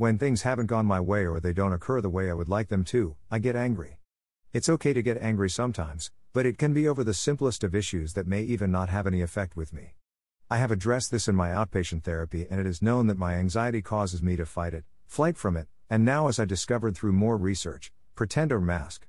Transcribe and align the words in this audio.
when 0.00 0.16
things 0.16 0.40
haven't 0.40 0.64
gone 0.64 0.86
my 0.86 0.98
way 0.98 1.26
or 1.26 1.40
they 1.40 1.52
don't 1.52 1.74
occur 1.74 2.00
the 2.00 2.08
way 2.08 2.30
I 2.30 2.32
would 2.32 2.48
like 2.48 2.68
them 2.68 2.84
to, 2.84 3.16
I 3.30 3.38
get 3.38 3.54
angry. 3.54 3.98
It's 4.50 4.70
okay 4.70 4.94
to 4.94 5.02
get 5.02 5.20
angry 5.20 5.50
sometimes, 5.50 6.10
but 6.32 6.46
it 6.46 6.56
can 6.56 6.72
be 6.72 6.88
over 6.88 7.04
the 7.04 7.12
simplest 7.12 7.62
of 7.62 7.74
issues 7.74 8.14
that 8.14 8.26
may 8.26 8.40
even 8.40 8.72
not 8.72 8.88
have 8.88 9.06
any 9.06 9.20
effect 9.20 9.58
with 9.58 9.74
me. 9.74 9.96
I 10.48 10.56
have 10.56 10.70
addressed 10.70 11.10
this 11.10 11.28
in 11.28 11.36
my 11.36 11.50
outpatient 11.50 12.02
therapy, 12.02 12.46
and 12.50 12.58
it 12.58 12.66
is 12.66 12.80
known 12.80 13.08
that 13.08 13.18
my 13.18 13.34
anxiety 13.34 13.82
causes 13.82 14.22
me 14.22 14.36
to 14.36 14.46
fight 14.46 14.72
it, 14.72 14.84
flight 15.06 15.36
from 15.36 15.54
it, 15.54 15.68
and 15.90 16.02
now, 16.02 16.28
as 16.28 16.40
I 16.40 16.46
discovered 16.46 16.96
through 16.96 17.12
more 17.12 17.36
research, 17.36 17.92
pretend 18.14 18.52
or 18.52 18.60
mask. 18.62 19.06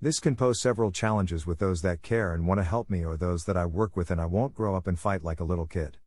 This 0.00 0.20
can 0.20 0.36
pose 0.36 0.58
several 0.58 0.90
challenges 0.90 1.46
with 1.46 1.58
those 1.58 1.82
that 1.82 2.00
care 2.00 2.32
and 2.32 2.46
want 2.46 2.60
to 2.60 2.64
help 2.64 2.88
me 2.88 3.04
or 3.04 3.18
those 3.18 3.44
that 3.44 3.58
I 3.58 3.66
work 3.66 3.94
with, 3.94 4.10
and 4.10 4.18
I 4.18 4.24
won't 4.24 4.54
grow 4.54 4.74
up 4.74 4.86
and 4.86 4.98
fight 4.98 5.22
like 5.22 5.40
a 5.40 5.44
little 5.44 5.66
kid. 5.66 5.98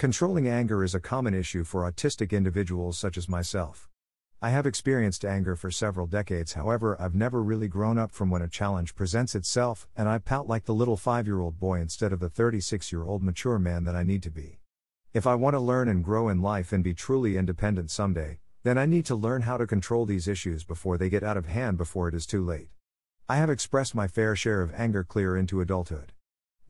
Controlling 0.00 0.48
anger 0.48 0.82
is 0.82 0.94
a 0.94 0.98
common 0.98 1.34
issue 1.34 1.62
for 1.62 1.82
autistic 1.82 2.30
individuals 2.30 2.96
such 2.96 3.18
as 3.18 3.28
myself. 3.28 3.86
I 4.40 4.48
have 4.48 4.64
experienced 4.64 5.26
anger 5.26 5.56
for 5.56 5.70
several 5.70 6.06
decades, 6.06 6.54
however, 6.54 6.96
I've 6.98 7.14
never 7.14 7.42
really 7.42 7.68
grown 7.68 7.98
up 7.98 8.10
from 8.10 8.30
when 8.30 8.40
a 8.40 8.48
challenge 8.48 8.94
presents 8.94 9.34
itself, 9.34 9.86
and 9.94 10.08
I 10.08 10.16
pout 10.16 10.48
like 10.48 10.64
the 10.64 10.72
little 10.72 10.96
five 10.96 11.26
year 11.26 11.38
old 11.38 11.60
boy 11.60 11.82
instead 11.82 12.14
of 12.14 12.20
the 12.20 12.30
36 12.30 12.90
year 12.90 13.04
old 13.04 13.22
mature 13.22 13.58
man 13.58 13.84
that 13.84 13.94
I 13.94 14.02
need 14.02 14.22
to 14.22 14.30
be. 14.30 14.60
If 15.12 15.26
I 15.26 15.34
want 15.34 15.52
to 15.52 15.60
learn 15.60 15.86
and 15.86 16.02
grow 16.02 16.30
in 16.30 16.40
life 16.40 16.72
and 16.72 16.82
be 16.82 16.94
truly 16.94 17.36
independent 17.36 17.90
someday, 17.90 18.38
then 18.62 18.78
I 18.78 18.86
need 18.86 19.04
to 19.04 19.14
learn 19.14 19.42
how 19.42 19.58
to 19.58 19.66
control 19.66 20.06
these 20.06 20.26
issues 20.26 20.64
before 20.64 20.96
they 20.96 21.10
get 21.10 21.22
out 21.22 21.36
of 21.36 21.44
hand 21.44 21.76
before 21.76 22.08
it 22.08 22.14
is 22.14 22.24
too 22.24 22.42
late. 22.42 22.70
I 23.28 23.36
have 23.36 23.50
expressed 23.50 23.94
my 23.94 24.08
fair 24.08 24.34
share 24.34 24.62
of 24.62 24.72
anger 24.72 25.04
clear 25.04 25.36
into 25.36 25.60
adulthood. 25.60 26.14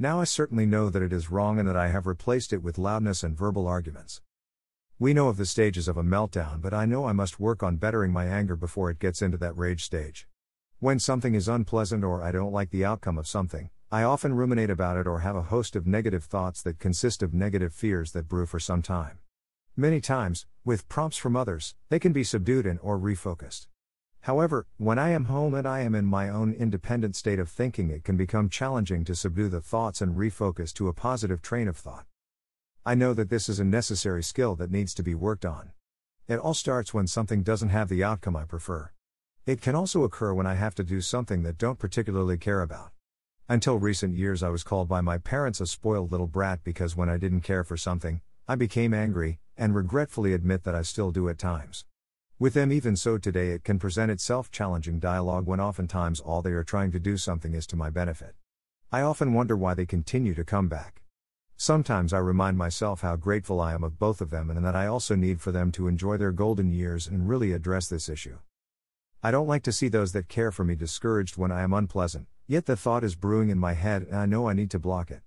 Now 0.02 0.18
I 0.18 0.24
certainly 0.24 0.64
know 0.64 0.88
that 0.88 1.02
it 1.02 1.12
is 1.12 1.30
wrong 1.30 1.58
and 1.58 1.68
that 1.68 1.76
I 1.76 1.88
have 1.88 2.06
replaced 2.06 2.54
it 2.54 2.62
with 2.62 2.78
loudness 2.78 3.22
and 3.22 3.36
verbal 3.36 3.66
arguments. 3.66 4.22
We 4.98 5.12
know 5.12 5.28
of 5.28 5.36
the 5.36 5.44
stages 5.44 5.88
of 5.88 5.98
a 5.98 6.02
meltdown, 6.02 6.62
but 6.62 6.72
I 6.72 6.86
know 6.86 7.04
I 7.04 7.12
must 7.12 7.38
work 7.38 7.62
on 7.62 7.76
bettering 7.76 8.10
my 8.10 8.24
anger 8.24 8.56
before 8.56 8.88
it 8.88 8.98
gets 8.98 9.20
into 9.20 9.36
that 9.36 9.54
rage 9.58 9.84
stage. 9.84 10.26
When 10.78 10.98
something 10.98 11.34
is 11.34 11.48
unpleasant 11.48 12.02
or 12.02 12.22
I 12.22 12.32
don't 12.32 12.50
like 12.50 12.70
the 12.70 12.82
outcome 12.82 13.18
of 13.18 13.28
something, 13.28 13.68
I 13.92 14.02
often 14.02 14.32
ruminate 14.32 14.70
about 14.70 14.96
it 14.96 15.06
or 15.06 15.20
have 15.20 15.36
a 15.36 15.42
host 15.42 15.76
of 15.76 15.86
negative 15.86 16.24
thoughts 16.24 16.62
that 16.62 16.78
consist 16.78 17.22
of 17.22 17.34
negative 17.34 17.74
fears 17.74 18.12
that 18.12 18.26
brew 18.26 18.46
for 18.46 18.58
some 18.58 18.80
time. 18.80 19.18
Many 19.76 20.00
times, 20.00 20.46
with 20.64 20.88
prompts 20.88 21.18
from 21.18 21.36
others, 21.36 21.74
they 21.90 21.98
can 21.98 22.14
be 22.14 22.24
subdued 22.24 22.64
and 22.64 22.78
or 22.82 22.98
refocused. 22.98 23.66
However, 24.22 24.66
when 24.76 24.98
I 24.98 25.10
am 25.10 25.24
home 25.24 25.54
and 25.54 25.66
I 25.66 25.80
am 25.80 25.94
in 25.94 26.04
my 26.04 26.28
own 26.28 26.52
independent 26.52 27.16
state 27.16 27.38
of 27.38 27.48
thinking, 27.48 27.90
it 27.90 28.04
can 28.04 28.16
become 28.16 28.50
challenging 28.50 29.02
to 29.04 29.14
subdue 29.14 29.48
the 29.48 29.62
thoughts 29.62 30.02
and 30.02 30.16
refocus 30.16 30.74
to 30.74 30.88
a 30.88 30.92
positive 30.92 31.40
train 31.40 31.68
of 31.68 31.76
thought. 31.76 32.04
I 32.84 32.94
know 32.94 33.14
that 33.14 33.30
this 33.30 33.48
is 33.48 33.60
a 33.60 33.64
necessary 33.64 34.22
skill 34.22 34.56
that 34.56 34.70
needs 34.70 34.92
to 34.94 35.02
be 35.02 35.14
worked 35.14 35.46
on. 35.46 35.72
It 36.28 36.38
all 36.38 36.54
starts 36.54 36.92
when 36.92 37.06
something 37.06 37.42
doesn't 37.42 37.70
have 37.70 37.88
the 37.88 38.04
outcome 38.04 38.36
I 38.36 38.44
prefer. 38.44 38.90
It 39.46 39.62
can 39.62 39.74
also 39.74 40.04
occur 40.04 40.34
when 40.34 40.46
I 40.46 40.54
have 40.54 40.74
to 40.76 40.84
do 40.84 41.00
something 41.00 41.42
that 41.42 41.58
don't 41.58 41.78
particularly 41.78 42.36
care 42.36 42.60
about. 42.60 42.90
Until 43.48 43.78
recent 43.78 44.16
years, 44.16 44.42
I 44.42 44.50
was 44.50 44.62
called 44.62 44.88
by 44.88 45.00
my 45.00 45.18
parents 45.18 45.60
a 45.60 45.66
spoiled 45.66 46.12
little 46.12 46.26
brat 46.26 46.60
because 46.62 46.94
when 46.94 47.08
I 47.08 47.16
didn't 47.16 47.40
care 47.40 47.64
for 47.64 47.76
something, 47.76 48.20
I 48.46 48.54
became 48.54 48.94
angry, 48.94 49.40
and 49.56 49.74
regretfully 49.74 50.34
admit 50.34 50.64
that 50.64 50.74
I 50.74 50.82
still 50.82 51.10
do 51.10 51.28
at 51.28 51.38
times. 51.38 51.84
With 52.40 52.54
them, 52.54 52.72
even 52.72 52.96
so, 52.96 53.18
today 53.18 53.50
it 53.50 53.64
can 53.64 53.78
present 53.78 54.10
itself 54.10 54.50
challenging 54.50 54.98
dialogue 54.98 55.46
when 55.46 55.60
oftentimes 55.60 56.20
all 56.20 56.40
they 56.40 56.52
are 56.52 56.64
trying 56.64 56.90
to 56.92 56.98
do 56.98 57.18
something 57.18 57.52
is 57.52 57.66
to 57.66 57.76
my 57.76 57.90
benefit. 57.90 58.34
I 58.90 59.02
often 59.02 59.34
wonder 59.34 59.54
why 59.58 59.74
they 59.74 59.84
continue 59.84 60.32
to 60.32 60.42
come 60.42 60.66
back. 60.66 61.02
Sometimes 61.58 62.14
I 62.14 62.18
remind 62.18 62.56
myself 62.56 63.02
how 63.02 63.16
grateful 63.16 63.60
I 63.60 63.74
am 63.74 63.84
of 63.84 63.98
both 63.98 64.22
of 64.22 64.30
them 64.30 64.48
and 64.48 64.64
that 64.64 64.74
I 64.74 64.86
also 64.86 65.14
need 65.14 65.42
for 65.42 65.52
them 65.52 65.70
to 65.72 65.86
enjoy 65.86 66.16
their 66.16 66.32
golden 66.32 66.72
years 66.72 67.06
and 67.06 67.28
really 67.28 67.52
address 67.52 67.88
this 67.88 68.08
issue. 68.08 68.38
I 69.22 69.30
don't 69.30 69.46
like 69.46 69.64
to 69.64 69.72
see 69.72 69.88
those 69.88 70.12
that 70.12 70.30
care 70.30 70.50
for 70.50 70.64
me 70.64 70.74
discouraged 70.74 71.36
when 71.36 71.52
I 71.52 71.60
am 71.60 71.74
unpleasant, 71.74 72.26
yet 72.46 72.64
the 72.64 72.74
thought 72.74 73.04
is 73.04 73.16
brewing 73.16 73.50
in 73.50 73.58
my 73.58 73.74
head 73.74 74.04
and 74.04 74.16
I 74.16 74.24
know 74.24 74.48
I 74.48 74.54
need 74.54 74.70
to 74.70 74.78
block 74.78 75.10
it. 75.10 75.20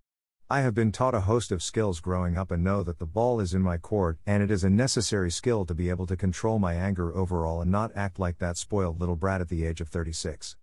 I 0.53 0.61
have 0.61 0.75
been 0.75 0.91
taught 0.91 1.15
a 1.15 1.21
host 1.21 1.51
of 1.51 1.63
skills 1.63 1.99
growing 1.99 2.37
up 2.37 2.51
and 2.51 2.63
know 2.63 2.83
that 2.83 2.99
the 2.99 3.07
ball 3.07 3.39
is 3.39 3.55
in 3.55 3.63
my 3.63 3.77
court, 3.77 4.19
and 4.27 4.43
it 4.43 4.51
is 4.51 4.63
a 4.63 4.69
necessary 4.69 5.31
skill 5.31 5.65
to 5.65 5.73
be 5.73 5.89
able 5.89 6.05
to 6.05 6.15
control 6.15 6.59
my 6.59 6.75
anger 6.75 7.11
overall 7.17 7.59
and 7.59 7.71
not 7.71 7.89
act 7.95 8.19
like 8.19 8.37
that 8.37 8.55
spoiled 8.55 8.99
little 8.99 9.15
brat 9.15 9.41
at 9.41 9.49
the 9.49 9.65
age 9.65 9.81
of 9.81 9.89
36. 9.89 10.55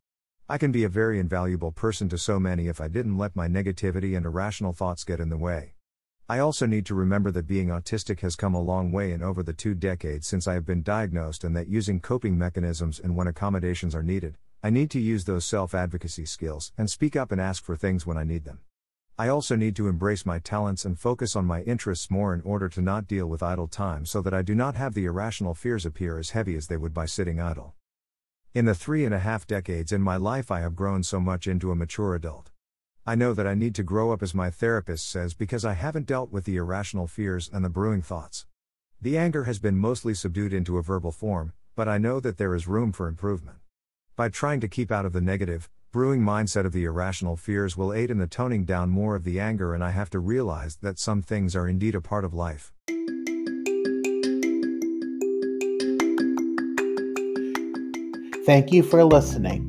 I 0.48 0.58
can 0.58 0.70
be 0.70 0.84
a 0.84 0.88
very 0.88 1.18
invaluable 1.18 1.72
person 1.72 2.08
to 2.10 2.18
so 2.18 2.38
many 2.38 2.68
if 2.68 2.80
I 2.80 2.86
didn't 2.86 3.18
let 3.18 3.34
my 3.34 3.48
negativity 3.48 4.16
and 4.16 4.24
irrational 4.24 4.72
thoughts 4.72 5.02
get 5.02 5.18
in 5.18 5.28
the 5.28 5.36
way. 5.36 5.74
I 6.28 6.38
also 6.38 6.66
need 6.66 6.86
to 6.86 6.94
remember 6.94 7.32
that 7.32 7.48
being 7.48 7.66
autistic 7.66 8.20
has 8.20 8.36
come 8.36 8.54
a 8.54 8.62
long 8.62 8.92
way 8.92 9.10
in 9.10 9.24
over 9.24 9.42
the 9.42 9.52
two 9.52 9.74
decades 9.74 10.24
since 10.24 10.46
I 10.46 10.54
have 10.54 10.64
been 10.64 10.84
diagnosed, 10.84 11.42
and 11.42 11.56
that 11.56 11.66
using 11.66 11.98
coping 11.98 12.38
mechanisms 12.38 13.00
and 13.00 13.16
when 13.16 13.26
accommodations 13.26 13.96
are 13.96 14.04
needed, 14.04 14.38
I 14.62 14.70
need 14.70 14.92
to 14.92 15.00
use 15.00 15.24
those 15.24 15.44
self 15.44 15.74
advocacy 15.74 16.26
skills 16.26 16.70
and 16.78 16.88
speak 16.88 17.16
up 17.16 17.32
and 17.32 17.40
ask 17.40 17.64
for 17.64 17.74
things 17.74 18.06
when 18.06 18.16
I 18.16 18.22
need 18.22 18.44
them. 18.44 18.60
I 19.18 19.28
also 19.28 19.56
need 19.56 19.76
to 19.76 19.88
embrace 19.88 20.24
my 20.24 20.38
talents 20.38 20.84
and 20.84 20.98
focus 20.98 21.36
on 21.36 21.44
my 21.44 21.62
interests 21.62 22.10
more 22.10 22.32
in 22.32 22.40
order 22.40 22.68
to 22.70 22.80
not 22.80 23.06
deal 23.06 23.26
with 23.26 23.42
idle 23.42 23.68
time 23.68 24.06
so 24.06 24.22
that 24.22 24.32
I 24.32 24.42
do 24.42 24.54
not 24.54 24.76
have 24.76 24.94
the 24.94 25.04
irrational 25.04 25.54
fears 25.54 25.84
appear 25.84 26.18
as 26.18 26.30
heavy 26.30 26.56
as 26.56 26.68
they 26.68 26.76
would 26.76 26.94
by 26.94 27.06
sitting 27.06 27.40
idle. 27.40 27.74
In 28.54 28.64
the 28.64 28.74
three 28.74 29.04
and 29.04 29.14
a 29.14 29.18
half 29.18 29.46
decades 29.46 29.92
in 29.92 30.02
my 30.02 30.16
life, 30.16 30.50
I 30.50 30.60
have 30.60 30.74
grown 30.74 31.02
so 31.02 31.20
much 31.20 31.46
into 31.46 31.70
a 31.70 31.76
mature 31.76 32.14
adult. 32.14 32.50
I 33.06 33.14
know 33.14 33.32
that 33.34 33.46
I 33.46 33.54
need 33.54 33.74
to 33.76 33.82
grow 33.82 34.12
up 34.12 34.22
as 34.22 34.34
my 34.34 34.50
therapist 34.50 35.08
says 35.08 35.34
because 35.34 35.64
I 35.64 35.74
haven't 35.74 36.06
dealt 36.06 36.32
with 36.32 36.44
the 36.44 36.56
irrational 36.56 37.06
fears 37.06 37.50
and 37.52 37.64
the 37.64 37.68
brewing 37.68 38.02
thoughts. 38.02 38.46
The 39.00 39.16
anger 39.16 39.44
has 39.44 39.58
been 39.58 39.78
mostly 39.78 40.14
subdued 40.14 40.52
into 40.52 40.78
a 40.78 40.82
verbal 40.82 41.12
form, 41.12 41.52
but 41.76 41.88
I 41.88 41.98
know 41.98 42.20
that 42.20 42.38
there 42.38 42.54
is 42.54 42.68
room 42.68 42.92
for 42.92 43.08
improvement. 43.08 43.58
By 44.16 44.28
trying 44.28 44.60
to 44.60 44.68
keep 44.68 44.90
out 44.90 45.06
of 45.06 45.12
the 45.12 45.20
negative, 45.20 45.70
brewing 45.92 46.20
mindset 46.20 46.64
of 46.64 46.72
the 46.72 46.84
irrational 46.84 47.36
fears 47.36 47.76
will 47.76 47.92
aid 47.92 48.10
in 48.10 48.18
the 48.18 48.28
toning 48.28 48.64
down 48.64 48.90
more 48.90 49.16
of 49.16 49.24
the 49.24 49.40
anger, 49.40 49.74
and 49.74 49.82
I 49.82 49.90
have 49.90 50.08
to 50.10 50.20
realize 50.20 50.76
that 50.76 50.98
some 50.98 51.20
things 51.20 51.56
are 51.56 51.66
indeed 51.66 51.96
a 51.96 52.00
part 52.00 52.24
of 52.24 52.32
life. 52.32 52.72
Thank 58.46 58.72
you 58.72 58.82
for 58.82 59.04
listening. 59.04 59.68